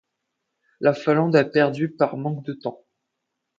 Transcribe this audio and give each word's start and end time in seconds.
La 0.79 0.95
Finlande 0.95 1.35
a 1.35 1.45
perdu 1.45 1.91
par 1.91 2.17
manque 2.17 2.43
de 2.45 2.53
temps. 2.53 2.83